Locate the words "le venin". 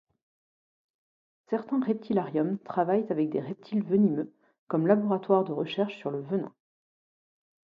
6.09-6.51